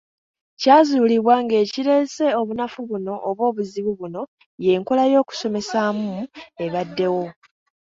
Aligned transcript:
Kyazuulibwa 0.59 1.33
ng'ekireese 1.43 2.25
obunafu 2.41 2.79
buno 2.89 3.13
oba 3.29 3.41
obuzibu 3.49 3.91
buno 3.99 4.21
y’enkola 4.65 5.03
y’okusomesaamu 5.13 6.11
ebaddewo. 6.65 7.23